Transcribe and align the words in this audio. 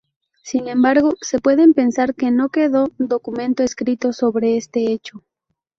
Sin 0.41 0.67
embargo, 0.67 1.13
se 1.21 1.37
puede 1.37 1.71
pensar 1.73 2.15
que 2.15 2.31
no 2.31 2.49
quedó 2.49 2.87
documento 2.97 3.61
escrito 3.61 4.13
sobre 4.13 4.57
este 4.57 4.91
hecho. 4.91 5.23